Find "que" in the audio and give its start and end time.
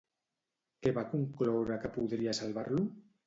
1.85-1.93